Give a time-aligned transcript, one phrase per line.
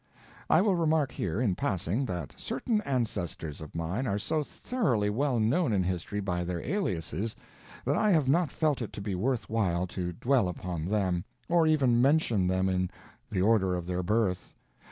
[0.49, 5.39] I will remark here, in passing, that certain ancestors of mine are so thoroughly well
[5.39, 7.35] known in history by their aliases,
[7.85, 11.67] that I have not felt it to be worth while to dwell upon them, or
[11.67, 12.89] even mention them in
[13.29, 14.55] the order of their birth.